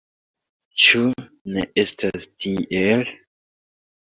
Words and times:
Ĉu 0.85 1.01
ne 1.57 1.67
estas 1.83 2.27
tiel? 2.41 3.05